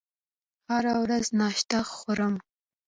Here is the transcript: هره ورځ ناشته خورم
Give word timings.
هره 0.69 0.93
ورځ 1.03 1.25
ناشته 1.39 1.77
خورم 1.93 2.33